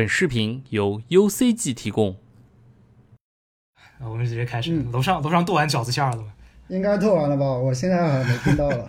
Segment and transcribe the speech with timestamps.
[0.00, 2.16] 本视频由 UCG 提供。
[3.98, 4.82] 啊，我们直接开始。
[4.90, 6.24] 楼上楼上剁完饺子馅了吗？
[6.68, 7.44] 应该剁完了吧？
[7.44, 8.88] 我现在还没听到了。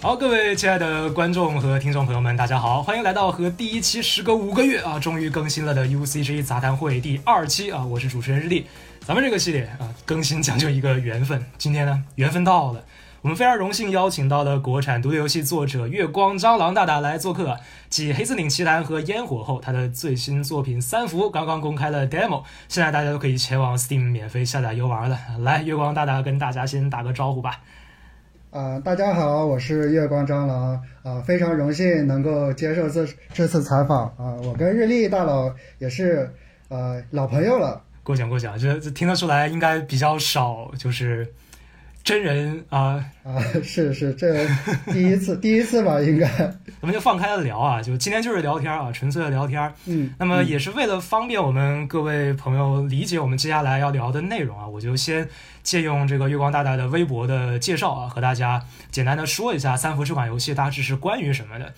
[0.00, 8.66] 好，各位亲爱的观众和听众朋友们，大家好，欢迎来到和第一期时隔五个月啊，终于更新了的 UCG 杂谈会第二期啊，我是主持人日历。
[9.00, 11.44] 咱们这个系列啊，更新讲究一个缘分。
[11.58, 12.82] 今天呢，缘分到了。
[13.20, 17.58] 我们非常荣幸邀请到了国产独立游戏作者月光蟑螂大大来做客。
[17.88, 25.18] 继《黑森林奇谭》和《烟火》后，他的最新作品《三伏》刚刚公开了 demo，现在大家都可以前往 Steam 免费下载游玩了。
[25.40, 27.60] 来，月光大大跟大家先打个招呼吧。
[28.52, 34.38] 啊，大家好，我是月光蟑螂啊，非常荣幸能够接受这这次采访啊。
[34.44, 36.32] 我跟日历大佬也是
[36.68, 37.82] 呃老朋友了。
[38.04, 41.34] 过奖过奖，这这听得出来应该比较少，就是。
[42.08, 44.46] 真人啊啊是是这
[44.90, 46.26] 第一次第一次吧应该，
[46.80, 49.70] 咱们就放开了聊啊，就今天就是聊天啊，纯粹的聊天。
[49.84, 55.28] 嗯，那么也是为了方便我们各位朋友理解我们接下来要聊的内容啊，我就先
[55.62, 61.74] 借用这个月光大大的微博的介绍啊，和大家简单的说一下《三伏》这款游戏大致是关于什么的。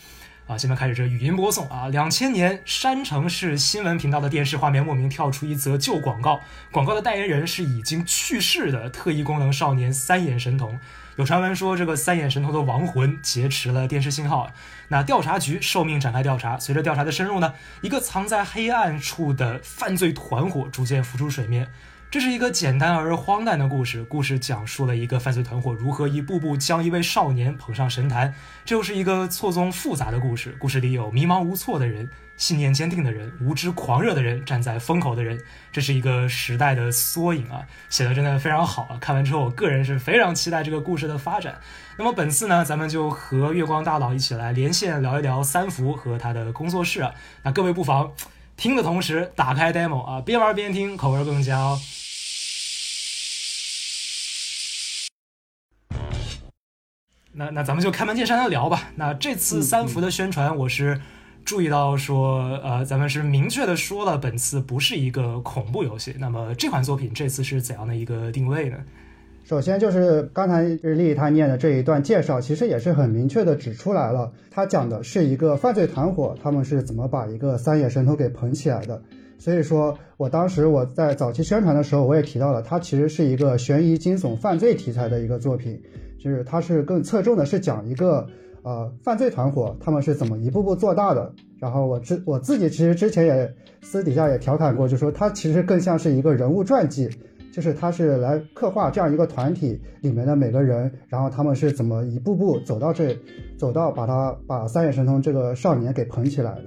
[0.50, 1.86] 啊，现在开始这语音播送啊！
[1.90, 6.40] 两千年山城市新闻频道的电视画面莫名跳出一则旧广告，
[6.72, 10.76] 广告的代言人是已经去世的特异功能少年三眼神童。
[11.14, 14.50] 有传闻说这个三眼神童的亡魂劫持了电视信号，
[14.88, 16.58] 那调查局受命展开调查。
[16.58, 21.68] 随着调查的深入呢，一个藏在黑暗处的犯罪团伙逐渐浮出水面。
[22.10, 24.02] 这是一个简单而荒诞的故事。
[24.02, 28.34] 故事讲述了一个犯罪团伙如何一步步将一位少年捧上神坛。
[28.64, 30.56] 这又是一个错综复杂的故事。
[30.58, 35.40] 故事里有迷茫无措的人，信念坚定的人，无知狂热的人，站在风口的人。
[35.70, 37.64] 这是一个时代的缩影啊！
[37.88, 38.98] 写的真的非常好啊！
[39.00, 41.60] 看完之后，我个人是非常期待这个故事的发展。
[41.96, 47.02] 那么本次呢，咱们就和月光大佬一起来连线聊一聊三伏和他的工作室。
[47.02, 48.10] 啊那各位不妨
[48.56, 51.78] 听的同时打开 demo 啊，边玩边听，口味更佳哦。
[57.32, 58.90] 那那咱们就开门见山的聊吧。
[58.96, 61.00] 那这次三伏的宣传，我是
[61.44, 66.14] 注意到说，呃，咱们是明确的说了，本次不是一个恐怖游戏。
[66.18, 68.78] 那么这款作品这次是怎样的一个定位呢？
[69.44, 79.00] 首先就是刚才日历他念的这一段介绍，其实也是很明确的指出来了，他讲的是一个犯罪团伙，他们是怎么把一个三眼神偷给捧起来的。
[79.38, 85.80] 所以说我当时我在早期宣传的时候，我也提到了，它其实是一个悬疑惊悚犯罪题材的一个作品。
[86.22, 88.26] 就是它是更侧重的是讲一个
[88.62, 91.32] 呃犯罪团伙他们是怎么一步步做大的。
[91.58, 97.08] 然后我之我自己其实之前也私底下也调侃过，就说它其实更像是一个人物传记，
[97.52, 103.16] 就是它是来刻画这样一个团体里面的每个人，然后他们是怎么一步步走到这，
[103.58, 106.64] 走到把他把三眼神童这个少年给捧起来的。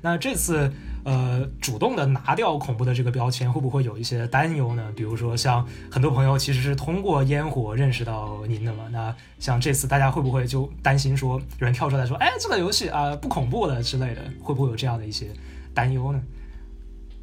[0.00, 0.70] 那这次。
[1.08, 4.92] 呃，主动的拿掉恐怖的这个标签，会不会有一些担忧呢？
[4.94, 8.84] 比如说，像很多朋友其实是通过烟火认识到您的嘛。
[8.92, 15.28] 那像这次大家会不会就担心说，有人跳出来说，哎，这个游戏啊不恐怖了之类的，会不会有这样的一些
[15.72, 16.20] 担忧呢？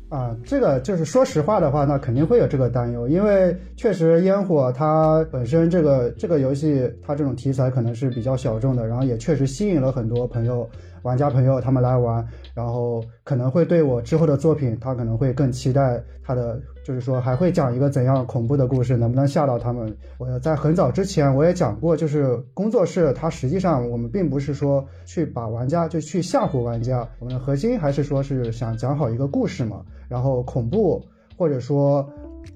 [0.10, 10.68] 啊，这个就是说实话的话，那肯定会有这个担忧，因为确实烟火它本身这个这个游戏它这种题材可能是比较小众的，然后也确实吸引了很多朋友。
[11.06, 19.96] 玩家朋友他们来玩，然后可能会对我之后的作品，他可能会更期待他的，就是说还会讲一个怎样恐怖的故事，能不能吓到他们？
[20.18, 29.86] 我在很早之前我也讲过，就是工作室它实际上我们并不是说去把玩家就去吓唬玩家，我们的核心还是说是想讲好一个故事嘛。
[30.10, 31.00] 然后恐怖
[31.38, 32.08] 或者说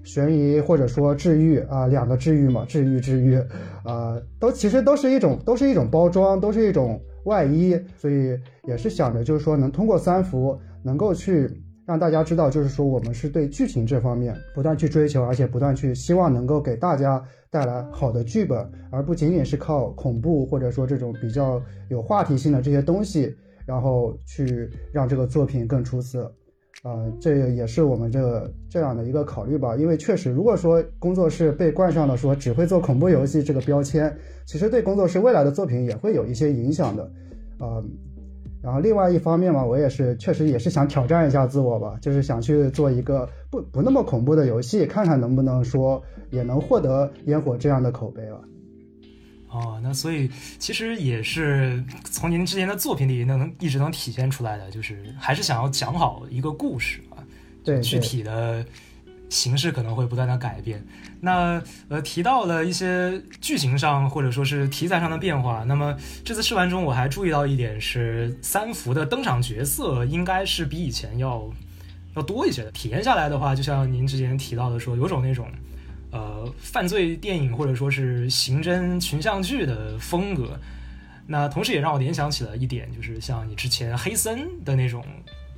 [0.04, 3.36] 悬疑或者说治愈啊，两个治愈嘛，治愈治愈
[3.84, 7.00] 啊，都其实都是一种都是一种包装，都是一种。
[7.26, 11.52] 外衣，所以也是想着，就是说能通过三伏，能够去
[11.86, 23.36] 让大家知道，就是说我们是对剧情这方面不断去追求，而且不断去希望能够给大家带来好的剧本，而不仅仅是靠恐怖或者说这种比较有话题性的这些东西，
[23.66, 26.34] 然后去让这个作品更出色。
[26.84, 29.76] 啊，这也是我们这个这样的一个考虑吧。
[29.76, 34.16] 因为确实，如果说工作室被冠上了说只会做恐怖游戏这个标签，
[34.46, 37.04] 其实对工作室未来的作品也会有一些影响的。
[37.58, 37.84] 啊，
[38.64, 48.40] 然后另外一方面嘛，我也是确实也是想挑战一下自我吧，就是想去做一个不不那么恐怖的游戏，看看能不能说也能获得烟火这样的口碑了。
[49.50, 50.30] 哦，那所以
[50.60, 57.18] 其实也是从您之前的作品里能一直能体现出来的，就是还是想要讲好一个故事啊。
[57.64, 58.64] 对，具体的
[59.28, 60.86] 形式可能会不断的改变。
[61.20, 65.64] 那呃提到了一些剧情上或者说是题材上的变化。
[65.68, 71.44] 那么这次试玩中我还注意到一点是，三伏的登场角色应该是比以前要
[72.16, 72.72] 要多一些的。
[72.72, 75.48] 体验下来的话，就像您之前提到的说，有种那种
[76.12, 80.60] 呃犯罪电影或者说是刑侦群像剧的风格。
[81.28, 85.06] 那同时也让我联想起了一点，就是像你之前黑森的那种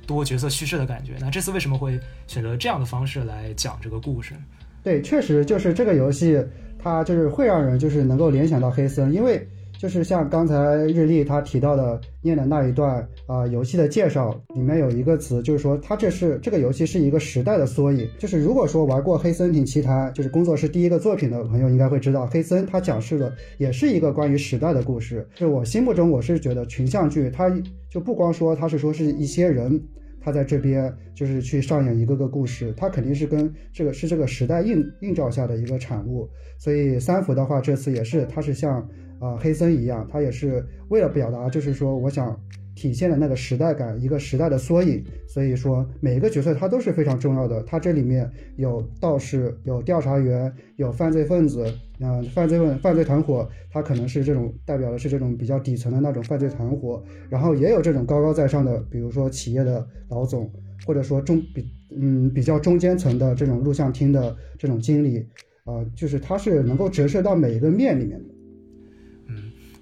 [0.06, 1.14] 多角色叙事的感觉。
[1.18, 4.34] 那这次为什么会选择这样的方式来讲这个故事？
[4.82, 6.44] 对，确实就是这个游戏，
[6.78, 9.48] 它就是会让人就是能够联想到黑森，因为
[9.82, 18.08] 就是像刚才日历他提到的念的那一段啊，游戏的介绍里面有一个词，就是说它这是这个游戏是一个时代的缩影。
[18.16, 25.26] 就是如果说玩过《黑森挺奇谭》，就是工作室第一个作品的朋友应该会知道，黑森它讲述的也是一个关于时代的故事。
[25.34, 27.52] 就我心目中，我是觉得群像剧，它
[27.90, 29.82] 就不光说它是说是一些人。
[30.24, 36.28] 他在这边就是去上演一个个故事，他肯定是跟这个是这个时代映映照下的一个产物。
[36.56, 38.88] 所以三福的话，这次也是，他是像
[39.22, 42.36] 啊黑森一样，他也是为了表达，就是说我想。
[42.74, 45.04] 体现的那个时代感，一个时代的缩影。
[45.28, 47.62] 所以说，每一个角色他都是非常重要的。
[47.64, 51.66] 他这里面有道士，有调查员，有犯罪分子，
[52.00, 57.04] 嗯，犯罪犯犯罪团伙，他可能是这种代表的是这种比较底层的那种犯罪团伙。
[57.28, 60.50] 然后也有这种高高在上的，比如说企业的老总，
[60.86, 65.18] 或者说中比嗯比较中间层的这种录像厅的这种经理，
[65.64, 68.31] 啊，就是他是能够折射到每一个面里面的。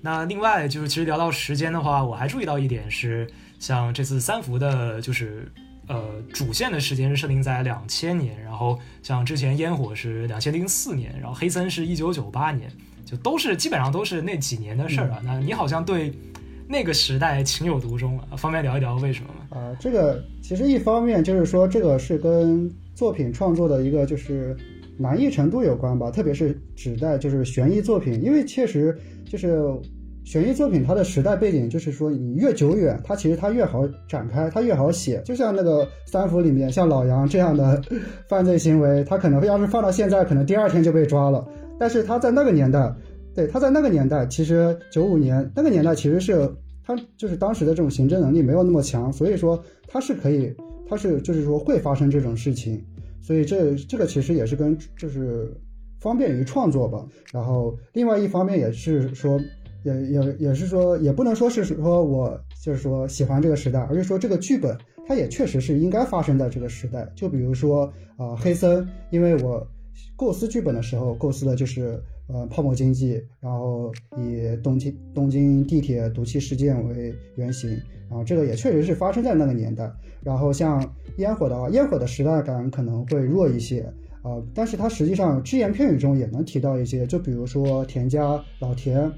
[0.03, 5.51] 那另外就是，其实聊到时间的话，我还注意到一点是，像这次三伏的，就是
[5.89, 12.71] 呃主线的时间是设定在两千年，然后像之前烟火是两千零四年，然后黑森是一九九八年，
[13.05, 15.21] 就都是基本上都是那几年的事儿啊。
[15.25, 16.13] 那你好像对
[16.67, 19.59] 那个时代情有独钟啊，方便聊一聊为什么吗？
[19.59, 24.57] 啊，这个其实一方面就是说，这个是跟作品创作的一个就是
[25.01, 28.97] 难易程度有关吧，特别是指代就是悬疑作品，因为确实。
[29.31, 29.63] 就是
[30.25, 35.23] 悬疑作品，它的时代背景就是说，你越久远，它其实它越好展开，它越好写。
[35.25, 37.81] 就像那个三伏里面，像老杨这样的
[38.29, 41.47] 犯罪行为，他可能要是放到现在，可能第二天就被抓了。
[41.79, 42.93] 但是他在那个年代，
[43.37, 46.53] 对他在那个年代，其实九五年那个年代，其实是
[46.85, 50.53] 他就是当时的这种刑侦能力没有那么强，所以说他是可以，
[50.89, 52.85] 他是就是说会发生这种事情。
[53.21, 55.53] 所以这这个其实也是跟就是。
[56.03, 59.39] 方便于创作吧，然后另外一方面也是说，
[59.85, 64.75] 也也也是说，也不能说是说我就是说喜欢这个时代，而是说这个剧本
[65.07, 67.07] 它也确实是应该发生在这个时代。
[67.15, 67.85] 就比如说
[68.17, 69.63] 啊，黑森，因为我
[70.17, 77.69] 构思剧本的时候构思的就是呃泡沫经济，然后以东京东京地铁毒气事件为原型，
[78.09, 79.93] 然后这个也确实是发生在那个年代。
[80.23, 83.93] 然后像烟火的话，烟火的时代感可能会弱一些。
[84.23, 89.11] 啊，但是它实际上只言片语中也能提到一些，就比如说田家老田，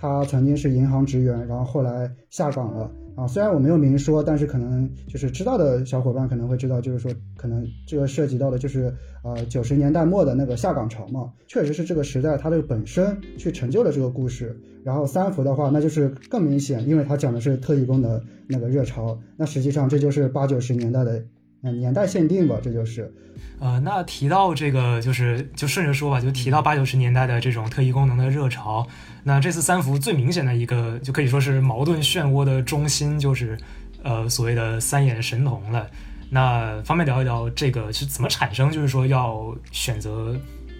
[0.00, 2.90] 他曾经是银行职员，然后后来下岗了。
[3.16, 14.56] 啊，虽然我没有明说，但是可能就是知道的小伙伴可能会知道，就是说可能这个涉及到的就是呃九十年代末的那个下岗潮嘛，确实是这个时代它的本身去成就了这个故事。
[14.84, 21.20] 然后三伏的话，那就是更明显，因为它讲的是特异功能那个热潮，那实际上这就是八九十年代的。
[21.62, 23.12] 嗯，年代限定吧，这就是，
[23.58, 28.86] 呃，那提到这个，就是就顺着说吧，就提到八九十年代的这种特异功能的热潮。
[29.24, 33.58] 那这次三伏最明显的一个，就可以说是矛盾漩涡的中心，就是
[34.04, 35.90] 呃所谓的三眼神童了。
[36.30, 40.36] 那方便聊一聊这个是怎么产生，就是说要选择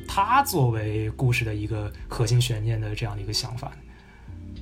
[0.06, 3.72] 它作为故事的一个核心悬念的这样的一个想法。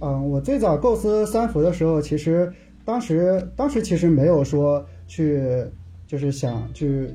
[0.00, 2.50] 嗯，我最早构思三伏的时候，其实
[2.86, 5.62] 当时当时其实没有说去。
[6.06, 7.08] 就是想去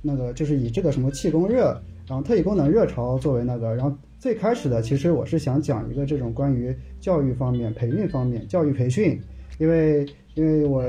[0.00, 9.20] 那个，就是以这个什么气功热，然后特异功能热潮作为那个，然后最开始的其实我是想讲一个这种关于教育方面、培训方面、教育培训，
[9.58, 10.84] 因为因为我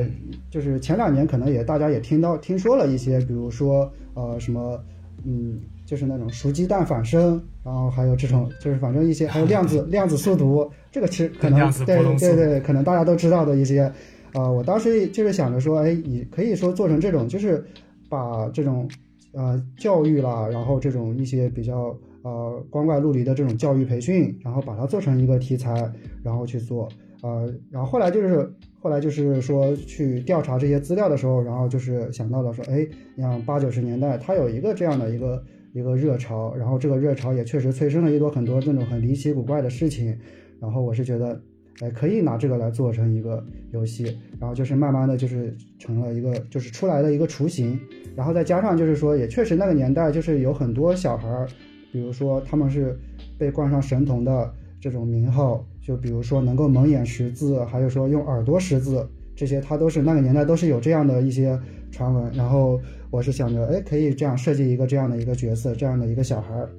[0.49, 4.79] 就是前两年可能也大家也听到听说了一些，比如说呃什么
[5.25, 13.91] 嗯，就是那种熟鸡蛋反生，然后还有这种就是反正一些还有量子 量子速读，这个其实可能对对对，可能大家都知道的一些。
[14.33, 17.65] 啊，我当时就是想着说，哎，你可以说做成这种，就是
[18.07, 18.88] 把这种
[19.33, 25.91] 呃教育啦，然后这种一些比较呃光怪陆离的这种教育培训，然后把它做成一个题材，
[26.24, 26.88] 然后去做。
[27.21, 28.48] 呃，然后后来就是
[28.79, 35.43] 后来就是说去调查这些资料的时候，然后就是想到了说，哎，像八九十年代它有一个这样的一个
[35.74, 40.15] 一个热潮，然后这个热潮也确实催生了一多很多这种很离奇古怪的事情，
[40.62, 41.41] 然后我是觉得。
[41.81, 47.79] 哎，可以拿这个来做成一个游戏，然后就是慢慢的就是成了一个就是出来的一个雏形，
[48.15, 51.48] 然后再加上就是说也确实那个年代就是有很多小孩儿，
[51.91, 52.98] 比如说他们是
[53.38, 61.57] 被冠上神童的这种名号，就比如说能够蒙眼识字，还有说用耳朵识字，这些他都是那个年代都是有这样的一些
[61.91, 62.77] 传闻，然后
[63.09, 66.69] 我是想着，哎，可以这样设计一个这样的一个角色，这样的一个小孩儿。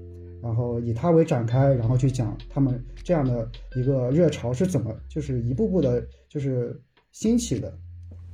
[0.43, 6.81] 然后以它为展开，然后去讲他们这样的一个热潮是怎么，就是一步步的，就是
[7.13, 7.73] 兴起的。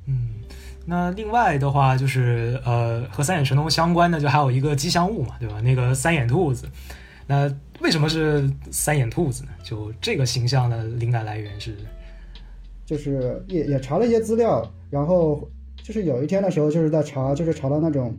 [0.05, 0.35] 嗯，
[0.85, 5.59] 那另外的话，就是呃，和三眼神童相关的，就还有一个吉祥物嘛，对吧？
[5.59, 6.65] 那个三眼兔子。
[7.27, 9.49] 那为什么是三眼兔子呢？
[9.61, 11.75] 就这个形象的灵感来源是，
[12.85, 15.45] 就是也也查了一些资料，然后
[15.83, 18.17] 就是有一天的时候，就是在查，就是查到那种，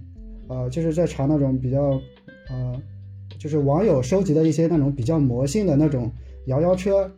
[0.48, 1.98] 呃，就是在查那种比较，
[2.50, 2.78] 呃。
[3.38, 6.10] 就是网友收集的一些那种比较魔性的那种
[6.46, 7.10] 摇摇车，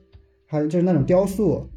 [0.46, 1.68] 还有就是那种雕塑，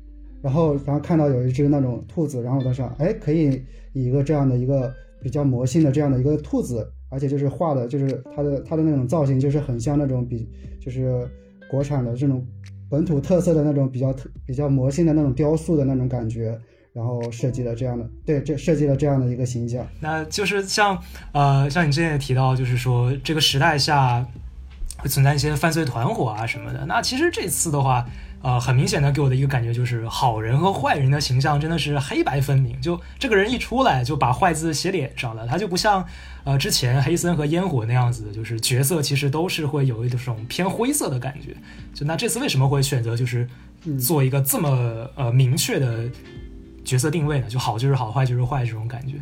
[0.42, 11.28] 然后然后看到有一只那种兔子，然后我在想，哎，可以以一个这样的一个比较魔性的这样的一个兔子，而且就是画的，就是它的它的那种造型，就是很像那种比就是
[11.72, 12.46] 国产的这种
[12.90, 16.60] 本土特色的那种比较特比较魔性的那种雕塑的那种感觉。
[16.94, 19.84] 然后设计了这样的，对，这设计了这样的一个形象。
[20.00, 20.96] 那就是像，
[21.32, 24.24] 呃，像你之前也提到，就是说这个时代下
[24.98, 26.86] 会存在一些犯罪团伙啊什么的。
[26.86, 28.06] 那其实这次的话，
[28.44, 32.80] 呃，很明显的给我的一个感觉就是，好人和坏人的形象真的是黑白分明。
[32.80, 36.06] 就这个人一出来就把坏字写脸上了，他就不像，
[36.44, 41.58] 呃，之前黑森和烟火那样子，就是角色其实都是会有一种偏灰色的感觉。
[41.92, 43.50] 就那这次为什么会选择就是
[44.00, 46.08] 做一个这么呃明确的？
[46.84, 49.18] 角色定位呢，就好就是好，坏就是坏这种感觉。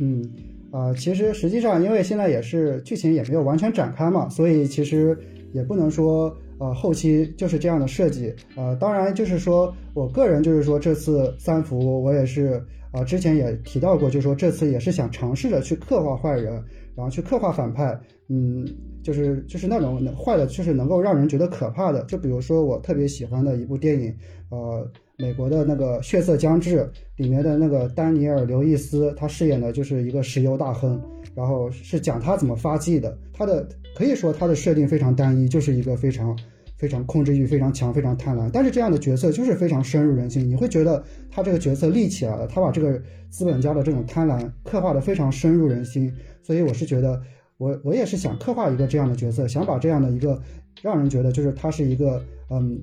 [0.00, 0.22] 嗯，
[0.70, 5.18] 啊，其实实际上，因为现在也是剧情也没有完全展开嘛，所以其实
[5.52, 8.32] 也不能说，呃，后期就是这样的设计。
[8.54, 16.52] 呃，当然就是说我个人就是说这次三伏我也是，啊，之前也提到过，就是说这次也是想尝试着去刻画坏人，
[16.94, 18.64] 然后去刻画反派，嗯，
[19.02, 22.04] 就是就是那种坏的，就是能够让人觉得可怕的。
[22.04, 24.14] 就比如说我特别喜欢的一部电影，
[24.50, 24.88] 呃。
[25.20, 26.78] 美国的那个《血色将至》
[27.16, 31.00] 里面的那个丹尼尔·刘易斯，他饰演的就是一个石油大亨，
[31.34, 33.18] 然后是讲他怎么发迹的。
[33.32, 36.38] 他的可以说他的设定非常单一，就是一个非常
[36.76, 38.48] 非常控制欲非常强、非常贪婪。
[38.52, 46.14] 但是这样的角色就是非常深入人心，你会觉得他这个角色立起来了，他把这个资本家的这种贪婪刻画的非常深入人心。
[46.44, 47.20] 所以我是觉得，
[47.56, 50.40] 我我也是想刻画一个这样的角色，想把这样的一个
[50.80, 52.80] 让人觉得就是他是一个嗯。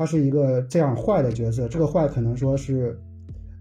[0.00, 2.98] 他是一个这样坏的角色，这个坏可能说是，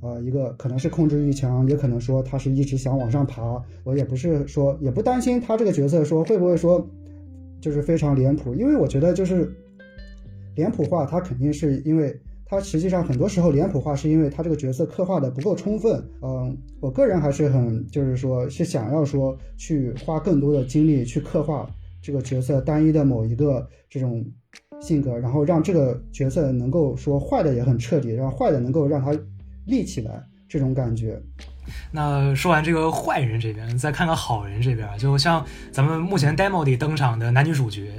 [0.01, 3.61] 呃，一个可能是控制欲强，也可能说他是一直想往上爬。
[3.83, 6.89] 我也不是说，也不担心他这个角色说会不会说，
[7.59, 9.53] 就是非常脸谱，因为我觉得就是
[10.55, 16.01] 脸谱化，他肯定是因为他实际上很多时候脸谱化是因为他这个角色刻画的不够充分。
[16.21, 21.69] 嗯，我个人还是很就是说是想要说去花更多的精力去刻画
[22.01, 24.25] 这个角色单一的某一个这种。
[24.81, 29.11] 性格，然后让这个角色能够说坏的也很彻底，让坏的能够让他
[29.65, 31.21] 立起来，这种感觉。
[31.91, 37.91] 那说完这个坏人这边，再看看好人这边，就像咱们目前 demo 里登场的男女主角，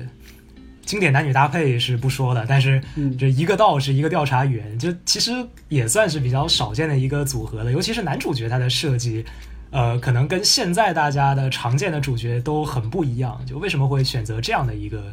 [0.85, 2.83] 经典男女搭配是不说的，但是
[3.17, 5.31] 这一个道士一个调查员，就其实
[5.69, 7.71] 也算是比较少见的一个组合了。
[7.71, 9.25] 尤其是男主角他的设计，
[9.71, 13.41] 呃，可能跟现在大家的常见的主角都很不一样。
[13.47, 15.13] 就为什么会选择这样的一个？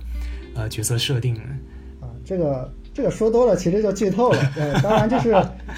[0.57, 1.35] 呃，角色设定
[2.01, 4.39] 啊，这个这个说多了，其实就剧透了。
[4.55, 5.31] 对，当然就是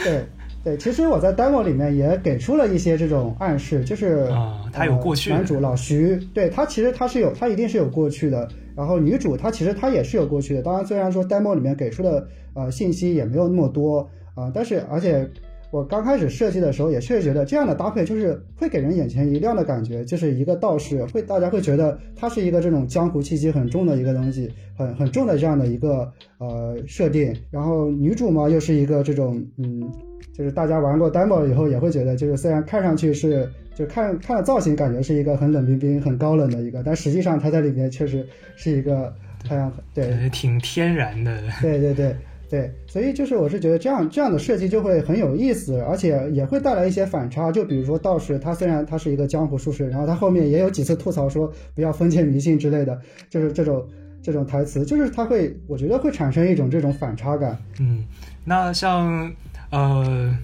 [0.04, 0.26] 对
[0.64, 8.48] 对，其实我在 demo 里面也给出了一些这种暗示，就是啊，他有过去，男主老徐，对他其实他是有，他一定是有过去的。
[8.76, 10.62] 然后女主她其实她也是有过去的。
[10.62, 15.30] 当然，虽然说 demo 里面给出的呃信息也没有那么多啊，但是而且。
[15.72, 27.36] 我刚开始设计的时候，也确实觉得这样的搭配就是会给人眼前一亮的感觉，就是一个道士，会大家会觉得他是一个这种江湖气息很重的一个东西，很很重的这样的一个呃设定。
[27.52, 29.88] 然后女主嘛，又是一个这种嗯，
[30.34, 39.14] 就是大家玩过 demo 以后也会觉得，就是虽然看上去是就看看的造型感觉是一个很冷冰冰、很高冷的一个，但实际上他在里面确实是一个
[39.48, 41.40] 太阳对，挺天然的。
[41.62, 42.16] 对对对。
[42.50, 47.52] 对，所以就是我是觉得这样这样的设计就会很有意思，而且也会带来一些反差。
[47.52, 53.88] 就比如说道士，他虽然他是一个江湖术士，然后他后面也有几次吐槽说不要封建迷信之类的，就是这种
[54.24, 57.56] 这种台词，就是他会，我觉得会产生一种这种反差感。
[57.80, 58.04] 嗯，
[58.44, 59.32] 那像
[59.70, 60.36] 呃。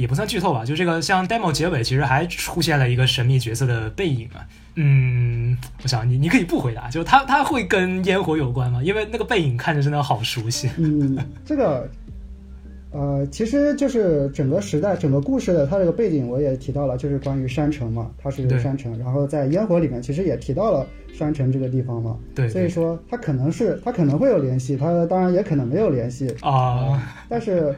[0.00, 4.46] 也不算剧透吧，就这个像 demo 结尾其实还出现了一个神秘角色的背影啊。
[4.76, 8.82] 嗯，我想你你可以不回答，就他他会跟烟火有关吗？
[8.82, 10.70] 因为那个背影看着真的好熟悉。
[10.78, 11.88] 嗯，这个。
[12.92, 18.98] 呃，其实就是整个时代、整个故事的它这个背景，我也提到了，就是关于山城嘛，它是山城。
[18.98, 22.16] 然后在烟火里面，其实也提到了山城这个地方嘛。
[22.34, 22.48] 对。
[22.48, 27.00] 所以说，它可能是，它可能会有联系，它当然也可能没有联系啊。
[27.28, 27.72] 但是，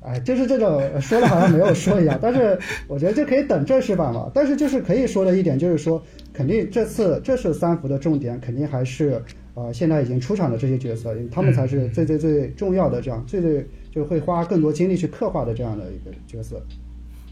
[0.00, 2.18] 哎，就是这种说的好像没有 说一样。
[2.20, 4.30] 但是我觉得这可以等正式版嘛。
[4.34, 6.02] 但是就是可以说的一点就是说，
[6.32, 9.22] 肯定这次这次三伏的重点肯定还是
[9.54, 13.66] 呃现在已经出场的这些角色，他们才是最最最重要的，这样最最。
[13.90, 16.62] 就会花更多精力去刻画的这样的一个角色。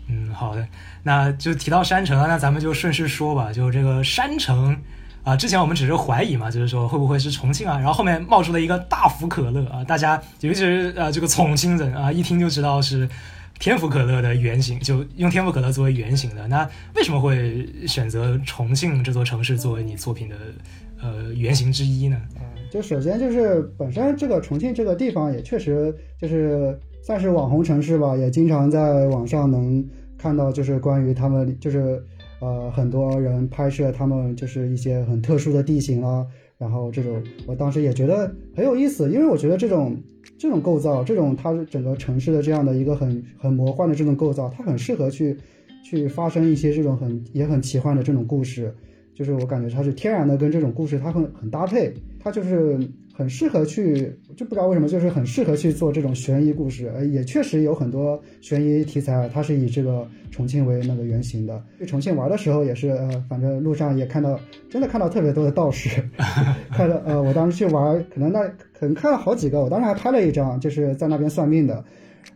[0.08, 0.66] 嗯，好的，
[1.04, 3.52] 那就提到山城啊，那咱们就顺势说吧。
[3.52, 4.76] 就这个山城
[5.26, 13.08] 啊，之前我们只是怀疑嘛，就是说会不会是重庆啊，然后后面冒出了一个大福可乐啊，大家尤其是呃这个重庆人啊，一听就知道是
[13.58, 16.46] 天府可乐的原型，就用天府可乐作为原型的。
[16.46, 16.62] 那
[16.94, 20.36] 为什么会选择重庆这座城市作为你作品的
[21.02, 22.16] 呃原型之一呢？
[22.70, 25.92] 就首先就是本身这个重庆这个地方也确实
[26.22, 29.84] 就是算是网红城市吧，也经常在网上能
[30.16, 32.00] 看到就是关于他们就是
[32.46, 36.24] 呃很多人拍摄他们就是一些很特殊的地形啦，
[36.56, 39.96] 然后这种我当时也觉得很有意思，因为我觉得这种
[40.38, 45.36] 这种构造，这种它整个城市的这样的一个很很魔幻的这种构造，它很适合去
[45.82, 48.72] 去发生一些这种很也很奇幻的这种故事。
[49.12, 52.78] 就是我感觉它是天然的跟这种故事它很很搭配，它就是
[53.16, 61.62] 很适合去，就不知道为什么就是很适合去做这种悬疑故事，呃，也确实有很多悬疑题材，它是以这个重庆为那个原型的。
[61.78, 65.88] 去重庆玩的时候也是，呃，反正路上也看到，真的看到特别多的道士，
[66.70, 68.46] 看到，呃，我当时去玩，可能那
[68.78, 71.82] 可能看了好几个，我当时还拍了一张，就是在那边算命的，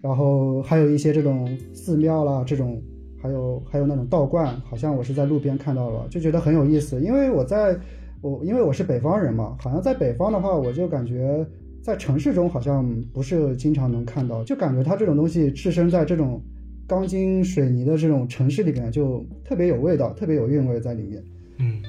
[0.01, 2.81] 然后还有一些这种寺庙啦这种。
[3.23, 6.99] 还有还有那种道观，好像我是在路边看到了，就觉得很有意思。
[7.03, 7.79] 因为我在
[8.21, 11.47] 我因为我是北方人嘛，好像在北方的话，我就感觉
[11.83, 16.43] 在城市中好像不是经常能看到，就感觉它这种东西置身在这种
[16.87, 21.23] 钢筋水泥的这种城市里面，就特别有味道，特别有韵味在里面。
[21.57, 21.83] 嗯，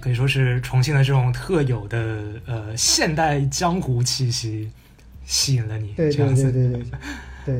[0.00, 4.70] 可以说是重庆的这种特有的呃现代江湖气息
[5.24, 5.92] 吸引了你。
[5.94, 6.82] 对对对对对
[7.44, 7.54] 对。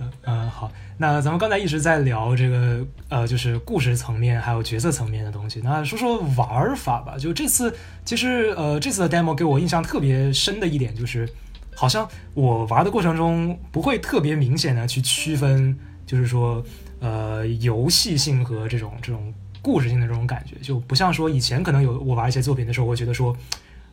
[0.00, 0.70] 嗯嗯， 好。
[1.00, 5.60] 那咱们刚才一直在聊这个，呃，就是故事层面还有角色层面的东西。
[5.62, 7.16] 那说说玩法吧。
[7.16, 7.72] 就这次，
[8.04, 11.28] 其实呃，这次的 demo 给我印象特别深的一点就是，
[11.72, 16.60] 好像我玩的过程中不会特别明显的去区分，就是说，
[16.98, 23.36] 呃，游戏性和这种这种故事性的这种感觉，就不像说以前可能有我玩一些作品的时候，我觉得说。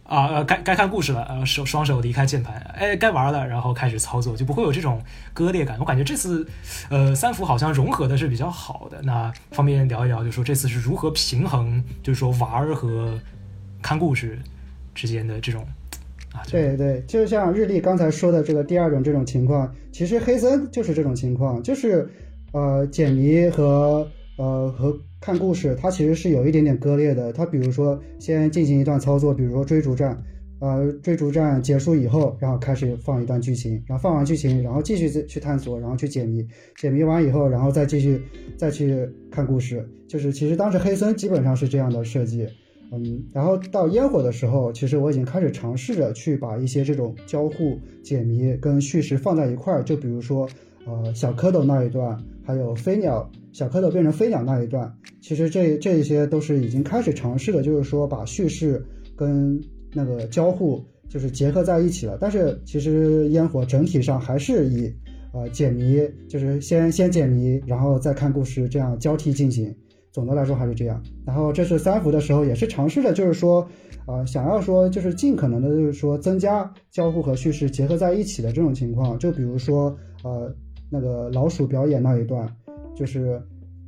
[0.06, 5.02] 啊呃，该该看故事了，呃手双手离开键盘，哎，该玩了，然后开始操作，就不会有这种
[5.34, 5.80] 割裂感。
[5.80, 6.48] 我感觉这次，
[6.90, 9.02] 呃，三伏好像融合的是比较好的。
[9.02, 13.20] 那方便聊一聊，就说这次是如何平衡，就是说玩和
[13.82, 14.38] 看故事
[14.94, 15.66] 之间的这种
[16.34, 16.44] 啊？
[16.52, 22.08] 对对，就像日历刚才说的这个第二种这种情况，其实黑森就是这种情况，就是
[22.52, 24.96] 呃解谜和呃和。
[25.26, 27.34] 看故事，它其实是有一点点割裂的。
[27.34, 30.16] 它比如说，先进行一段操作，比如说追逐战，
[30.60, 36.48] 呃，追逐战结束以后，然后开始放一段剧情，然后放完剧情，然后继续去探索，然后去解谜，
[36.80, 38.22] 解谜完以后，然后再继续
[38.56, 39.84] 再去看故事。
[40.08, 42.48] 就是其实当时黑森基本上是这样的设计，
[42.92, 50.48] 嗯，然后到烟火的时候，其实我已经开始尝试着去把一些这种交互解谜跟叙事放在一块儿，就比如说。
[50.86, 59.60] 呃，小蝌蚪那一段，还有飞鸟，小蝌蚪变成飞鸟那一段，其实这这一些都是已经开始尝试的，就是说把叙事跟
[59.94, 62.20] 那个交互就是结合在一起了。
[62.22, 64.94] 但是其实烟火整体上还是以
[65.34, 69.76] 呃解谜，就是先先解谜，然后再看故事，这样交替进行。
[70.12, 71.02] 总的来说还是这样。
[71.26, 73.68] 然后这是三伏的时候也是尝试的，就是说，
[74.06, 79.18] 呃，想要说就是尽可能的，就是说增加交互和叙事结合在一起的这种情况。
[79.18, 80.56] 就比如说，呃。
[80.90, 82.48] 那个老鼠表演那一段，
[82.96, 83.42] 就是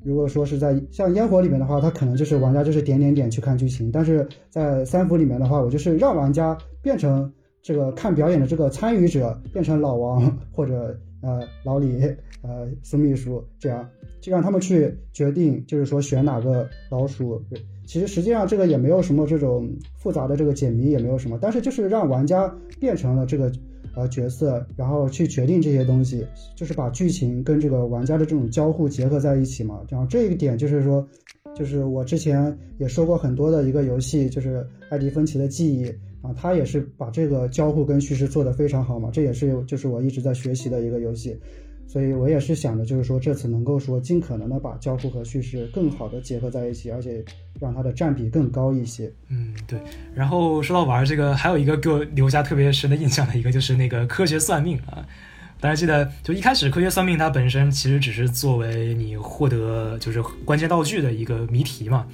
[0.04, 7.32] 如果说是在像烟火里面的话，它可能就是玩家就是点点点去看剧情，但是在三伏里面的话，我就是让玩家变成
[7.62, 12.02] 这个看表演的这个参与者，变成老王或者呃老李
[12.42, 13.88] 呃孙秘书这样，
[14.20, 17.42] 就让他们去决定，就是说选哪个老鼠。
[17.86, 23.52] 其实实际上这个也没有什么这种复杂的这个解谜也没有什么，但是就是让玩家变成了这个。
[23.98, 26.24] 呃，角色，然后去决定这些东西，
[26.56, 29.82] 就是把剧情跟这个玩家的这种交互结合在一起嘛。
[29.90, 31.06] 然后这一点就是说，
[31.56, 35.88] 就是我之前也说过很多的一个游戏，就是艾迪芬奇的记忆
[36.22, 39.10] 啊，他也是把这个交互跟叙事做得非常好嘛。
[39.12, 41.36] 这也是就是我一直在学习的一个游戏。
[41.88, 47.24] 所以我也是想着，就是说这次能够说尽可能的把交互和叙事更好的结合在一起，而且
[47.60, 49.10] 让它的占比更高一些。
[49.30, 49.80] 嗯，对。
[50.14, 55.08] 然后说到玩这个，还有一个给我留下特别深的印象的一个，就是那个科学算命啊。
[55.60, 62.06] 大家记得，就一开始科学算命它本身其实只是作为你获得就是关键道具的一个谜题嘛。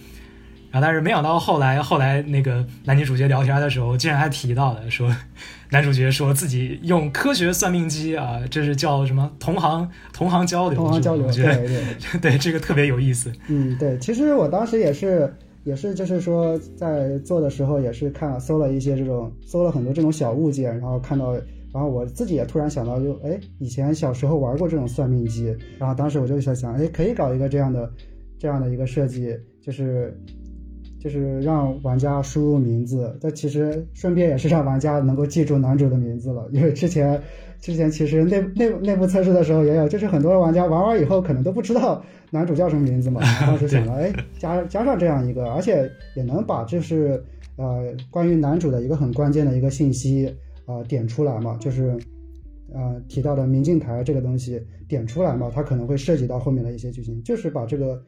[0.73, 5.15] 然后但是没想到后来后来那个男女主角聊天的时候，竟然还提到了说，
[5.69, 11.83] 男主角说自己用科学算命机啊，这是叫什么同行同行交流，同行交流，对对
[12.19, 13.31] 对，这个特别有意思。
[13.49, 15.31] 嗯，对，其实我当时也是
[15.63, 21.35] 也是就是说在做的时候也是看搜了一些这种搜了很多这种小物件，然后看到。
[21.73, 25.47] 然后我自己也突然想到，就哎，以前小时候玩过这种算命机，
[25.79, 27.91] 然后当时我就在想，哎，可以搞一个这样的，
[28.37, 30.15] 这样的一个设计，就是，
[31.03, 37.21] 就是让玩家输入名字，但其实顺便也是让玩家能够记住男主的名字了，因为之前，
[37.59, 47.21] 之前其实内内内部测试的时候也有，就是很多玩家玩完以后可能都不知道男主叫什么名字嘛， 当时想了，哎，加加上这样一个，而且也能把就是
[47.57, 50.33] 呃关于男主的一个很关键的一个信息。
[50.65, 51.93] 啊，点出来嘛，就是，
[52.73, 58.01] 呃，提到的明镜台这个东西点出来嘛，它可能会涉及到后面的一些剧情，就是把这个，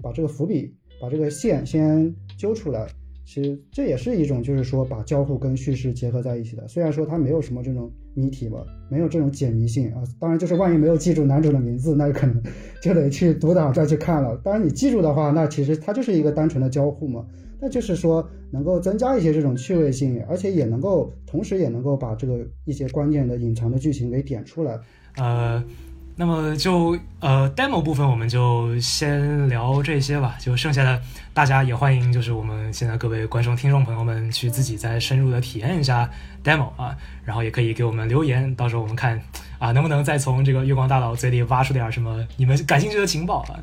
[0.00, 2.86] 把这个伏笔，把这个线先揪出来。
[3.24, 6.68] 其实这也是一种，就是说把交互跟叙事结合在一起的。
[6.68, 10.04] 虽然说它没有什么这种谜题嘛，没有这种解谜性啊。
[10.20, 12.40] 当然，就是万一没有记住男主的名字，那可能
[12.80, 14.40] 就得去读档再去看了。
[14.44, 17.26] 当然，你记住的话，那其实它就是一个单纯的交互嘛。
[17.58, 24.78] 那就是说，能够增加一些这种趣味性，而且也能够，同时也能够把这个一些关键的隐藏的剧情给点出来。
[25.16, 25.64] 呃，
[26.18, 31.00] 那么就呃 demo 部分我们就先聊这些吧，就剩下的
[31.34, 36.10] 大家也欢迎，就是我们现在各位观众、听众朋友们去自己再深入的体验一下
[36.42, 39.20] demo 啊，然后也可以给我们留言，到时候我们看。
[39.58, 43.56] 啊，能不能再从这个月光大佬嘴里挖出点什么你们感兴趣的情报啊？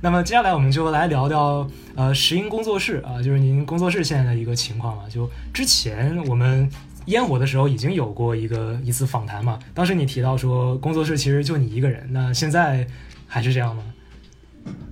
[0.00, 5.06] 那么接下来我们就来聊聊呃石英工作室啊，就是您工作室现在的一个情况啊。
[5.10, 6.70] 就之前我们
[7.10, 12.86] 烟火的时候已经有过一个一次访谈嘛，当时你提到说工作室其实就你一个人，那现在
[13.26, 13.84] 还是这样吗？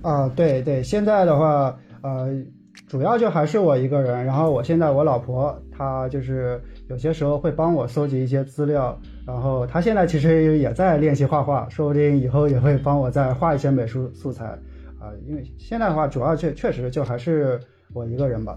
[0.01, 2.29] 啊，对对，现在的话呃
[2.87, 8.97] 主要就还是我一个人，然后我现在我老婆她就是有些时候会帮我搜集一些资料。
[9.27, 14.45] 然后她现在其实也在练习画画，说不定以后也会帮我再画一些美术素材，
[14.99, 17.59] 啊，因为现在的话主要确确实就还是
[17.93, 18.55] 我一个人吧。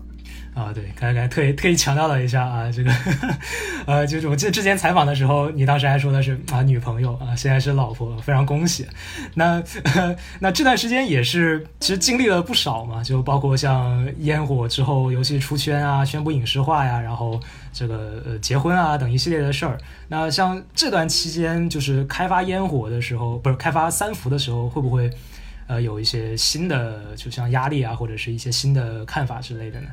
[0.55, 2.93] 啊，对，刚才特意特意强调了一下啊，这个，
[3.87, 8.87] 呃，就是我记得之前采访的时候，你当时还说的是啊女朋友啊，现在是老婆，非常恭喜。
[9.35, 9.63] 那
[10.41, 17.41] 那这段时间也是其实经历了不少嘛，就包括像烟火之后游戏出圈啊，宣布影视化呀，然后
[17.73, 19.79] 这个呃结婚啊等一系列的事儿。
[20.09, 25.11] 那像这段期间，就是开发烟火的时候，不是开发三伏的时候，会不会
[25.73, 29.87] 呃有一些新的，就像压力啊，或者是一些新的看法之类的呢？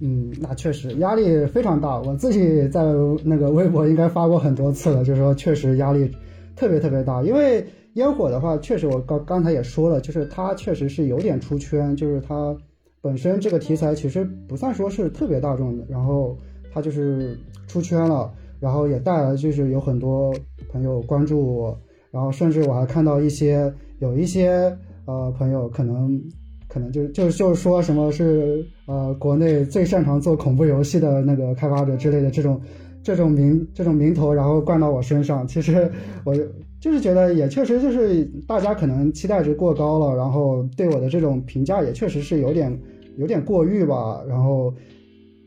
[0.00, 2.00] 嗯，那确实压力非常大。
[2.00, 2.82] 我自己在
[3.22, 6.10] 那个微博应该发过很多次了，就是说确实压力
[6.56, 7.22] 特别特别大。
[7.22, 12.56] 因为烟火的话，确实我刚刚才也说了，就是它确实是有点出圈，就是它
[13.00, 16.36] 本身这个题材其实不算说是特别大众的，然后
[16.72, 20.34] 它就是出圈了，然后也带来就是有很多
[20.68, 21.78] 朋友关注我，
[22.10, 26.20] 然后甚至我还看到一些有一些呃朋友可能。
[26.72, 32.60] 可能就就就是说什么是呃国内最擅长做恐怖游戏的那个开发者之类的这种
[33.02, 35.44] 这种名这种名头，然后灌到我身上。
[35.48, 35.90] 其实
[36.24, 36.32] 我
[36.78, 42.80] 就是觉得也确实就是大家可能期待值过高了，然后对我的这种评价也确实是有点
[43.16, 44.72] 有点过誉吧，然后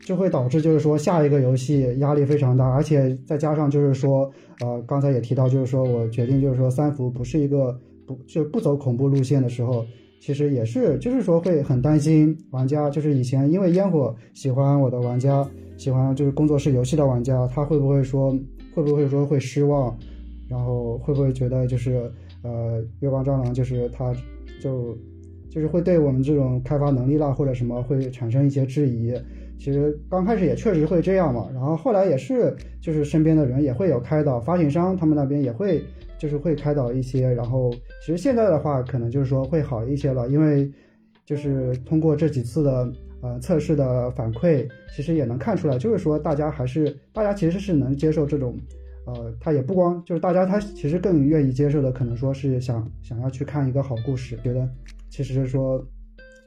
[0.04, 9.84] 就会导致就是说下一个游戏压力非常大，而且再加上就是说呃刚才也提到就是说我决定就是说三伏不是一个不就不走恐怖路线的时候。
[10.20, 18.30] 其实也是，就是说会很担心玩家，就是以前因为烟火喜欢我的玩家，喜欢就是工作室游戏的玩家，他会不会说
[18.74, 19.94] 会不会说会失望，
[20.48, 24.14] 然后会不会觉得就是呃月光蟑螂就是他
[24.62, 24.96] 就
[25.50, 29.12] 就是会对我们这种开发能力啦或者什么会产生一些质疑。
[29.58, 35.82] 其实刚开始也确实会这样嘛，然后后来也是就是身边的人也会有开导，发行商他们那边也会。
[36.16, 40.70] 就是会开导一些，然后其实现在的话，可能就是说会好一些了，因为
[41.26, 42.90] 就是通过这几次的
[43.20, 48.56] 呃测试的反馈，其实也能看出来，就是说大家还是大家其实是能接受这种，
[49.06, 54.66] 呃，他也不光就是大家他其实更愿意接受的，可能说是想想要去看一个好故事，觉得
[55.10, 55.84] 其实是说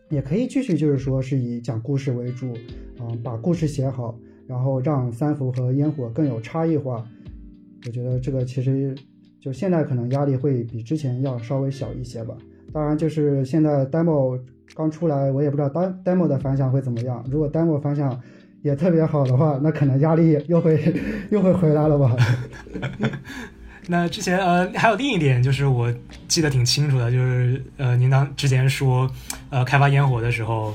[0.09, 2.53] 也可以继续就是说是以讲故事为主，
[2.99, 4.17] 啊，把故事写好，
[4.47, 7.05] 然后让三伏和烟火更有差异化，
[7.85, 8.95] 我觉得这个其实。
[9.39, 12.35] 就现在可能压力会比之前要稍微小一些吧。
[12.73, 14.37] 当然，就是现在 demo
[14.75, 15.69] 刚出来，我也不知道
[16.03, 17.23] demo 的反响会怎么样。
[17.31, 18.19] 如果 demo 反响
[18.61, 20.93] 也特别好的话，那可能压力又会
[21.31, 22.17] 又会回来了吧。
[23.87, 25.93] 那之前呃还有另一点，就是我
[26.27, 29.09] 记得挺清楚的，就是呃您当之前说
[29.49, 30.73] 呃开发烟火的时候，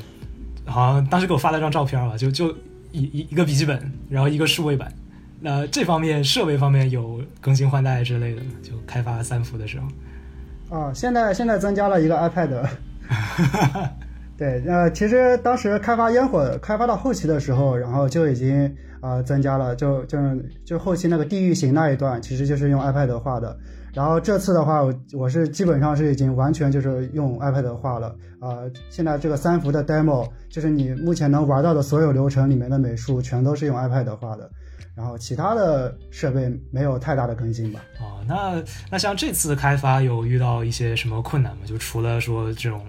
[0.65, 2.51] 好像当时给我发了张照片吧，就就
[2.91, 4.93] 一一一个笔记本，然后一个数位板。
[5.41, 8.53] 那这方面设备方面有更新换代之类的吗？
[8.63, 10.79] 就开发三伏的时候。
[10.79, 12.67] 啊，现在现在增加了一个 iPad。
[14.39, 20.19] 对，呃，其实当时开发烟火开发到后期的时候，然后就已经啊增加了，就就
[20.65, 23.55] 就后期那个地狱型那一段，其实就是用 iPad 画的。
[23.93, 28.65] 然后这次的话，我我是基本上是已经完全就是用 iPad 画了啊。
[28.89, 34.51] 现在这个三伏的 demo，就是你目前能玩到的所有流程里面的美术，全都是用 iPad 画的。
[34.95, 37.81] 然后其他的设备没有太大的更新吧？
[37.99, 41.63] 哦，那那像这次开发有遇到一些什么困难吗？
[41.67, 42.83] 就除了说这种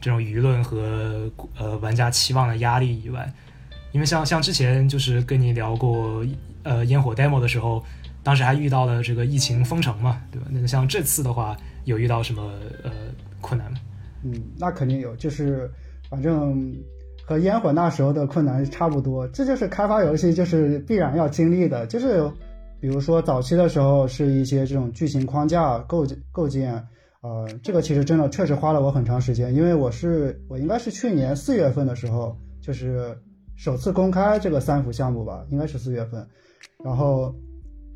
[0.00, 3.30] 这种舆论和呃玩家期望的压力以外，
[3.92, 6.24] 因为像像之前就是跟你聊过
[6.62, 7.82] 呃烟火 demo 的时候，
[8.22, 10.46] 当时还遇到了这个疫情封城嘛，对吧？
[10.50, 12.42] 那像这次的话，有遇到什么
[12.84, 12.90] 呃
[13.40, 13.78] 困难吗？
[14.24, 15.70] 嗯，那肯定有，就是
[16.08, 16.74] 反正。
[17.22, 21.86] 和烟火那时候的困难差不多，这就是开发游戏就是必然要经历的。
[21.86, 22.28] 就是，
[22.80, 26.74] 比如说早期的时候是一些这种剧情框架构构建，
[27.20, 33.16] 呃，这个其实真的确实花了我很长时间，因为我是我应该是去年四月份的时候就是
[33.62, 36.26] 首次公开这个三伏项目吧，应该是四月份，
[36.82, 37.34] 然后。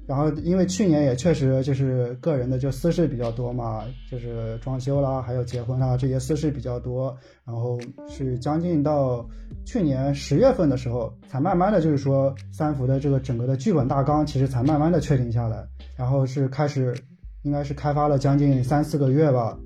[0.06, 7.16] 然后，因为去年也确实就是个人的就私事比较多嘛，就是装修啦，还有结婚啦这些私事比较多。
[7.42, 9.26] 然后是将近到
[9.64, 15.66] 去年十月份的时候，才慢慢的就是说三伏的这个整个的剧本大纲其实才慢慢的确定下来。
[15.96, 16.94] 然后是开始，
[17.40, 19.58] 应该是开发了将近三四个月吧，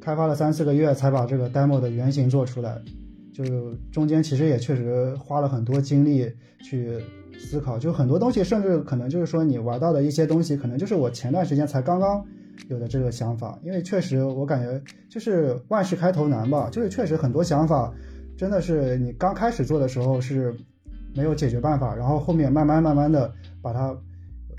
[0.00, 2.80] 开发了三四个月才把这个 demo 的原型做出来。
[3.38, 6.28] 就中间其实也确实花了很多精力
[6.60, 7.00] 去。
[7.40, 12.26] 思考就很多东西，甚至可能就是说你玩到的一些东西，可能就是我前段时间才刚刚
[12.68, 13.56] 有的这个想法。
[13.62, 17.94] 因为确实我感觉就是万事开头难吧，就是确实很多想法
[18.36, 20.52] 真的是你刚开始做的时候是
[21.14, 23.96] 没有解决办法，然后后面慢慢慢慢的把它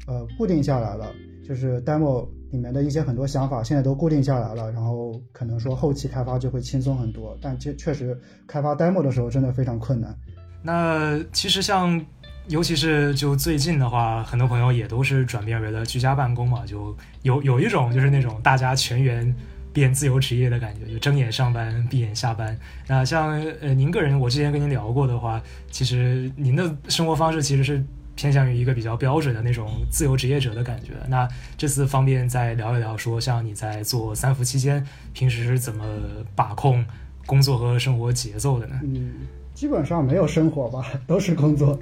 [0.07, 1.11] 呃固定下来了，
[1.45, 7.37] 就是 demo 里面的一些很多想法现在都固定下来了，然后可能说后期开发就会轻松很多。
[7.41, 10.15] 但确确实开发 demo 的时候真的非常困难。
[10.61, 12.05] 那其实像。
[12.47, 19.31] 尤其是就最近的话，很多朋友也都是转变为了居家办公嘛，就有有一种就是那种大家全员
[19.71, 22.57] 变自由职业的感觉，就睁眼上班，闭眼下班。
[22.87, 27.85] 那像呃您个人，我之前跟您聊过的话，其实您的生活方式其实是
[28.19, 30.91] 偏向于一个比较标准的那种自由职业者的感觉。
[31.07, 31.25] 那
[31.57, 35.85] 这次方便再聊一聊，说像你在做三伏期间，平时是怎么
[36.35, 36.85] 把控
[37.25, 38.81] 工作和生活节奏的呢？
[38.83, 39.13] 嗯。
[39.53, 41.79] 基本上没有生活吧，都是工作。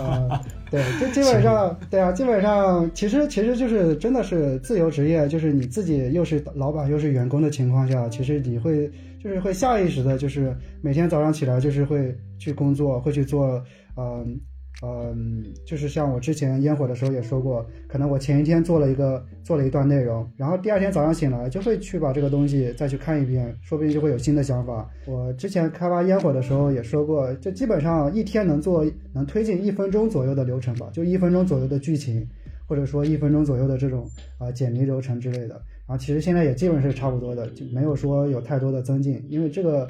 [0.00, 0.40] 呃，
[0.72, 8.90] 对，就基本上，对啊，基本上，其实其实就是真的是自由职业，就是你自己又是老板又是员工的情况下，其实你会
[9.22, 13.62] 就是会下意识的，就是每天早上起来就是会去工作，会去做，
[13.96, 14.40] 嗯。
[14.82, 24.88] 嗯，就是像我之前烟火的时候也说过，可能我前一天做了一个做了一段内容，然后第二天早上醒来就会去把这个东西再去看一遍，说不定就会有新的想法。
[25.06, 32.26] 我之前开发烟火的时候也说过，就基本上一天能做能推进一分钟左右的流程吧，就一分钟左右的剧情，
[32.66, 35.62] 或者说一分钟左右的这种啊解谜流程之类的。
[35.86, 39.86] 然后其实现在也基本是差不多的，就没有说有太多的增进，因为这个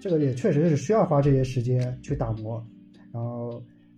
[0.00, 2.64] 这个也确实是需要花这些时间去打磨，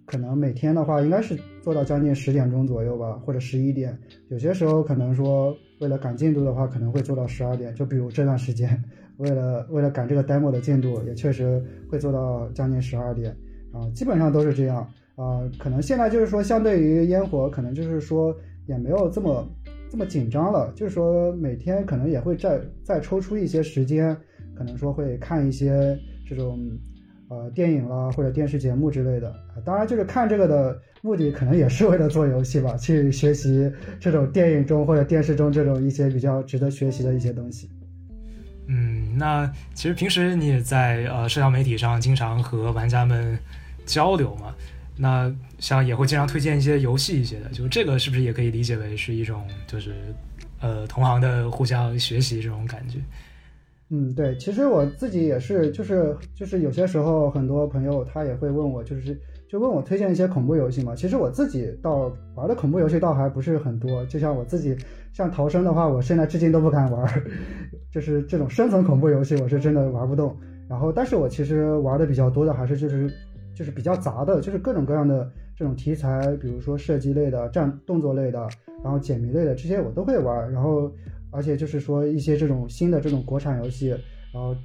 [0.06, 3.98] 可能每天的话，应该是做到将近十点钟左右吧，或者十一点。
[4.28, 7.74] 有些时候可能说为了赶进度的话，可能会做到十二点。
[7.74, 8.82] 就比如这段时间，
[9.16, 13.34] 为了为了赶这个 demo 的进度，也确实会做到将近十二点。
[13.72, 14.86] 啊，基本上都是这样。
[15.16, 18.36] 啊，可能现在就是说，相对于烟火，可能就是说
[18.66, 19.48] 也没有这么
[19.90, 20.70] 这么紧张了。
[20.76, 24.14] 就是说每天可能也会再再抽出一些时间，
[24.54, 26.58] 可能说会看一些这种。
[27.34, 33.68] 呃，电影啦或者电视节目之类的，当然就是看这个的目的，可能也是为了做游戏吧，去学习
[33.98, 37.68] 这种电影中或者电视中这种一些比较值得学习的一些东西。
[38.68, 43.36] 嗯，那其实平时你也在呃社交媒体上经常和玩家们
[43.84, 44.54] 交流嘛？
[44.96, 49.92] 那像也会经常推荐一些游戏一些的，就这个是不是也可以理解为是一种就是
[50.60, 52.98] 呃同行的互相学习这种感觉？
[53.96, 59.16] 嗯，对，其实我自己也是，就是就是有些时候很多朋友他也会问我，就是
[59.48, 60.96] 就问我推荐一些恐怖游戏嘛。
[60.96, 64.76] 其实我自己倒玩的恐怖游戏倒还不是很多，就像我自己
[65.12, 67.06] 像逃生的话，我现在至今都不敢玩，
[67.92, 70.36] 就是这种生存恐怖游戏，我是真的玩不动。
[70.68, 73.08] 然后，但是我其实玩的比较多的还是就是
[73.54, 78.48] 就是比较杂的，就是各种各样的这种题材，比如说射击类的、战动作类的，
[78.82, 80.50] 然后解谜类的这些我都会玩。
[80.50, 80.90] 然后，
[81.34, 83.88] 而且就是说一些这种新的这种国产游戏，
[84.32, 84.56] 然后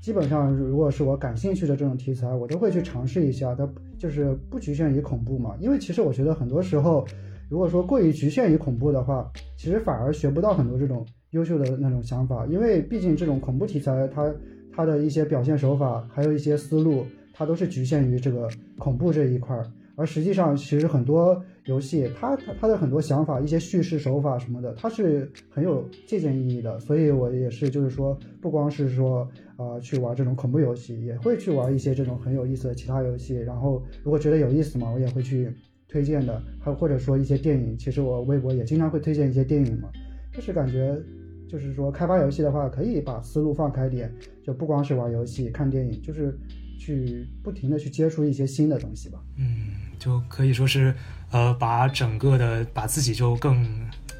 [0.00, 3.54] 基本上如果是我感兴趣的这种题材，我都会去尝试一下。
[3.54, 7.06] 它就是不局限于恐怖嘛，因为其实我觉得很多时候，
[7.48, 14.32] 如果说过于局限于恐怖的话，其实反而学不到很多这种优秀的那种想法，因为毕竟这种恐怖题材它。
[14.72, 17.04] 它的一些表现手法，还有一些思路，
[17.34, 19.66] 它都是局限于这个恐怖这一块儿。
[19.96, 26.78] 而实际上，其实很多游戏，他他他的很多想法、一些叙事手法什么的，他是很有借鉴意义的。
[26.80, 33.34] 所以我也是，就是说，不光是说啊去玩这种恐怖游戏，也会去玩一些这种很有意思的其他游戏。
[33.34, 35.52] 然后，如果觉得有意思嘛，我也会去
[35.88, 36.42] 推荐的。
[36.60, 39.90] 还或者说一些电影，其实我微博也经常会推荐一些电影嘛，
[40.32, 41.00] 就是感觉。
[41.48, 44.08] 就是说，开发游戏的话，可以把思路放开点，
[44.40, 46.32] 就不光是玩游戏、看电影，就是
[46.78, 49.20] 去不停的去接触一些新的东西吧。
[49.36, 49.69] 嗯，
[50.00, 50.92] 就可以说是，
[51.30, 53.64] 呃，把整个的把自己就更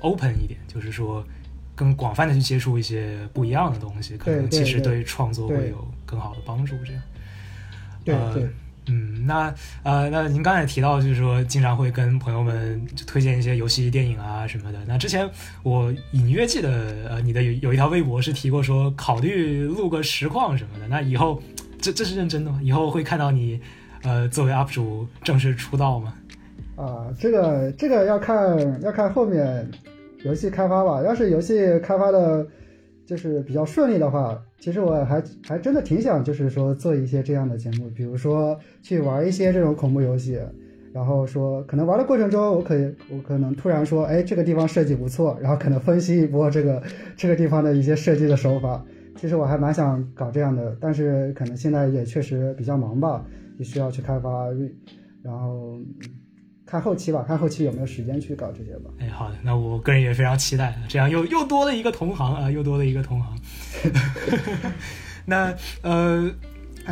[0.00, 1.24] open 一点，就是说，
[1.74, 6.76] 更广泛的去接触一些不一样的东西，可能其实对创作会有更好的帮助。
[6.84, 7.02] 这样，
[8.32, 8.50] 对对。
[8.86, 14.78] 嗯，那呃，那您刚才提到，就是说经常会跟朋友们推荐一些游戏、电影啊什么的。
[14.86, 15.28] 那之前
[15.62, 20.88] 我隐约记得，呃，你的有有一条微博是提过说考虑录个实况什么的。
[20.88, 21.40] 那以后
[21.80, 22.58] 这这是认真的吗？
[22.62, 23.60] 以后会看到你
[24.02, 26.14] 呃作为 UP 主正式出道吗？
[26.76, 29.68] 啊，这个这个要看要看后面
[30.24, 31.02] 游戏开发吧。
[31.02, 32.46] 要是游戏开发的。
[33.06, 40.38] 就是比较顺利的话，其实我还还真的挺想，就是说做一些这样的节目，比如说去玩一些这种恐怖游戏，
[40.92, 46.80] 然后说可能玩的过程中，我可以我可能突然说，哎，这个地方设计不错，然后可能分析一波这个
[47.16, 48.80] 这个地方的一些设计的手法。
[49.16, 53.24] 其实我还蛮想搞这样的，但是可能现在也确实比较忙吧，
[53.60, 54.46] 也需要去开发，
[55.22, 55.78] 然后。
[56.66, 58.88] 看后期吧，看后期有没有时间去搞这些吧。
[59.00, 63.36] 哎，好的，那我个人也非常期待，这样又又多了一个同行啊，又多了一个同行。
[65.26, 66.32] 那呃，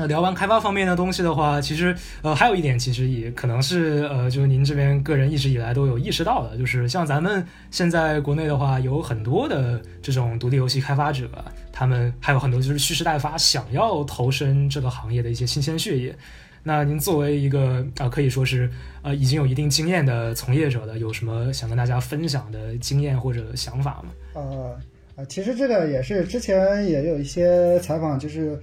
[0.09, 11.31] 聊完开发方面的东西的话，其实呃还有一点，其实也可能是呃，就是您这边个人一直以来都有意识到的，就是像咱们现在国内的话，有很多的这种独立游戏开发者，
[11.73, 16.19] 他们还有很多就是蓄势待发，想要投身这个行业的一些新鲜血液。
[16.63, 18.71] 那您作为一个啊，可以说是
[19.03, 24.11] 呃已经有一定经验的从业者的，有什么想跟大家分享的经验或者想法吗？
[24.35, 24.79] 呃
[25.17, 28.61] 呃，其实这个也是之前也有一些采访，就是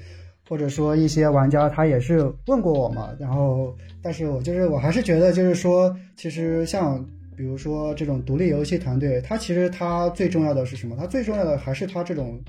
[0.48, 7.04] 或者说一些玩家他也是问过我嘛，然后但是我就是我还是觉得就是说，其实像
[7.36, 10.96] 比如说这种独立游戏团队，它其实它最重要的是什么？
[11.00, 12.40] 它最重要的还是它这种。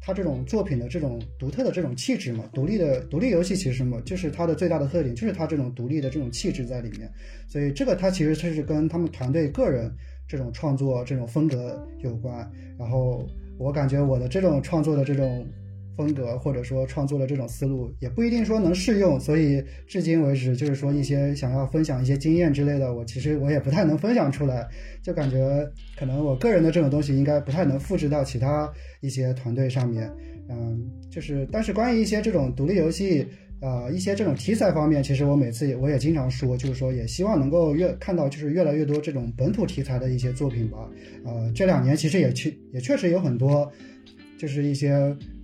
[0.00, 7.10] 他这种作品的这种独特的这种气质嘛，独立的独立游戏其实什么，就是它的最大的特点就是它这种独立的这种气质在里面，
[7.48, 9.90] 所以这个它其实它是跟他们团队个人
[10.26, 12.50] 这种创作这种风格有关。
[12.78, 13.26] 然后
[13.58, 15.46] 我感觉我的这种创作的这种。
[15.98, 24.64] 风格或者说创作的这种思路也不一定说能适用，所以至今为止就是说一些想要分享一些经验之类的，我其实我也不太能分享出来，
[25.02, 30.08] 就感觉可能我个人的这种东西应该不太能复制到其他一些团队上面。
[30.48, 33.26] 嗯，就是但是关于一些这种独立游戏，
[33.60, 40.88] 呃，一些这种题材方面，其实我每次也我也经常说，就是说也希望能够越看到就是越来越多这种本土题材的一些作品吧。
[41.24, 43.68] 呃，这两年其实也确也确实有很多。
[44.38, 44.92] 就是一些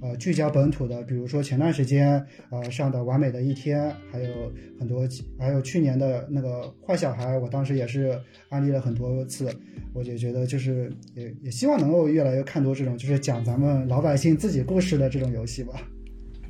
[0.00, 5.06] 呃聚焦本土的，比如说前段时间呃上的完美的一天，还有很多，
[5.38, 9.52] 还有去年的那个坏小孩，我当时也是安利了很多次，
[9.92, 15.74] 我就觉得就是也也希望能够越来越看多这种就是讲咱们老百姓自己故事的这种游戏吧。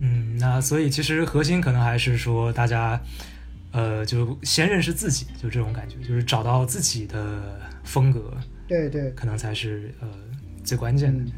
[0.00, 3.00] 嗯，那所以其实核心可能还是说大家
[3.72, 8.36] 呃就先认识自己，就这种感觉，就是找到自己的风格，
[8.68, 10.08] 对对，可能才是呃
[10.62, 11.24] 最关键的。
[11.24, 11.32] 嗯，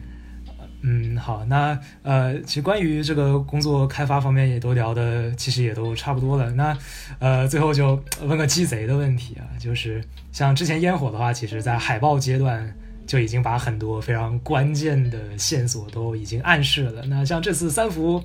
[0.83, 6.51] 嗯好，那呃，其实关于这个工作开发方面也都聊的，其实也都差不多了。
[6.53, 6.77] 那
[7.19, 12.73] 呃，最后就问个鸡贼的问题啊，就是像之前烟火的话，其实在海报阶段
[13.07, 17.03] 就已经把很多非常关键的线索都已经暗示了。
[17.07, 18.23] 那像这次三伏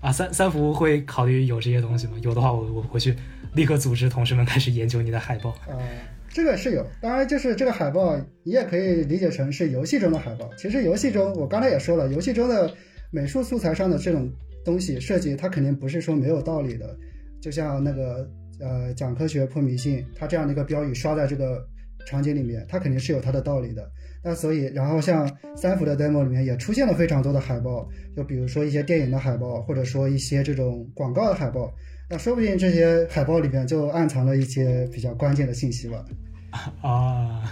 [0.00, 2.14] 啊，三三伏会考虑有这些东西吗？
[2.20, 3.16] 有的话，我我回去
[3.54, 5.54] 立刻组织同事们开始研究你的海报。
[6.32, 10.48] 这个是有，当然就是这个海报，你也可以理解成是游戏中的海报。
[10.56, 12.72] 其实游戏中，我刚才也说了，游戏中的
[13.10, 14.30] 美术素材上的这种
[14.64, 16.96] 东西设计，它肯定不是说没有道理的。
[17.42, 18.26] 就像那个
[18.60, 21.62] 呃讲科学破迷信，它这样的一个标语刷在这个
[22.06, 23.86] 场景里面，它肯定是有它的道理的。
[24.24, 31.70] 那所以，然后像三伏的 demo 里面也出现了非常多的海报，就比如说一些电影的海报，或者说一些这种广告的海报。
[32.12, 36.04] 那说不定这些海报里面就暗藏了一些比较关键的信息吧。
[36.82, 37.42] 啊，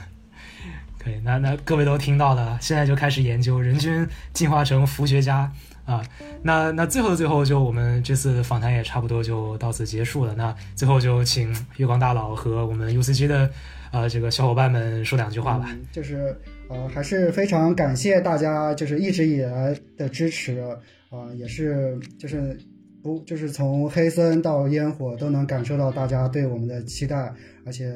[0.99, 5.51] 可以，那那各位都听到了，现在就开始研究人均进化成福学家
[5.87, 6.05] 啊。
[6.43, 10.35] 那那最后的最后，就我们这次访谈也差不多就到此结束了。
[10.35, 13.51] 那最后就请月光大佬和我们 UCG 的
[13.93, 15.71] 呃这个小伙伴们说两句话吧。
[15.71, 16.39] 嗯、就是
[16.69, 20.61] 呃，还是非常感谢大家，就是一直以来的支持
[21.09, 22.55] 啊、也是就是。
[23.03, 27.33] 不，就是从黑森到烟火都能感受到大家对我们的期待，
[27.65, 27.95] 而且，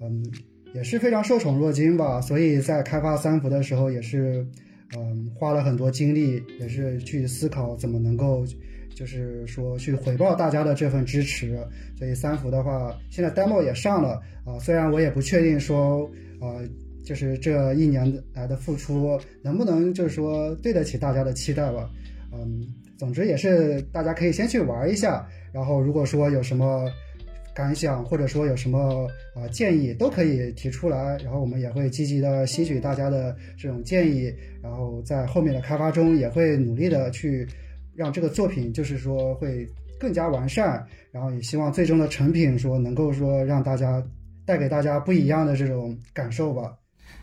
[0.00, 0.24] 嗯，
[0.72, 2.20] 也是非常受宠若惊吧。
[2.20, 4.46] 所以在开发三伏的时候，也是，
[4.96, 8.46] 嗯，花了很多精力，也是去思考怎么能够，
[8.94, 11.58] 就是说去回报大家的这份支持。
[11.98, 16.08] 所以三伏的话，现在 demo 也上了啊，虽然我也不确定说，
[16.40, 16.62] 呃，
[17.04, 21.90] 就是这一年来的付出能不能就是说对得起大家的期待吧，
[22.32, 22.64] 嗯。
[22.98, 26.90] 总之也是，大家可以先去玩一下，然后如果说有什么
[27.54, 34.32] 感想，或者说有什么啊、呃、建议，都可以提出来，然后我们也会积极的吸取大家的这种建议，
[34.62, 37.46] 然后在后面的开发中也会努力的去
[37.94, 39.66] 让这个作品就是说会
[39.98, 44.02] 更加完善，然后也希望最终的成品说能够说让大家
[44.44, 46.76] 带给大家不一样的这种感受吧。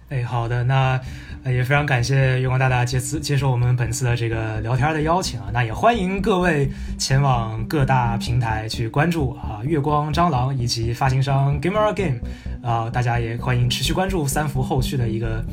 [0.10, 1.00] 哎，好的，那
[1.46, 12.20] 也非常感谢月光大大接次接受我们本次的这个聊天的邀请啊，那也欢迎各位前往各大平台去关注啊月光蟑螂以及发行商 Gamer Game
[12.62, 15.44] 啊，大家也欢迎持续关注三伏后续的一个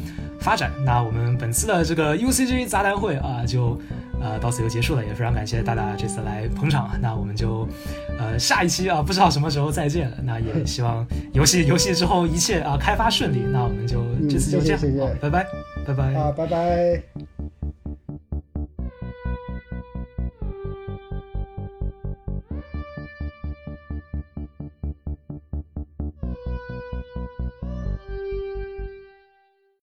[0.41, 0.71] 发展。
[0.85, 3.81] 那我们本次的这个 UCG 杂谈会啊，就
[4.21, 6.91] 呃到此就结束了，也非常感谢大大这次来捧场。
[7.01, 7.67] 那我们就
[8.19, 10.17] 呃下一期啊，不知道什么时候再见了。
[10.23, 13.41] 那也 希望游戏游戏之后一切啊开发顺利。
[13.51, 15.47] 那我们就这次就这样，嗯、谢谢谢谢拜拜，
[15.87, 17.60] 拜拜啊，拜拜。